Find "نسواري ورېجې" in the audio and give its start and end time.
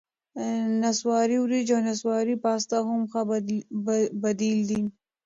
0.81-1.71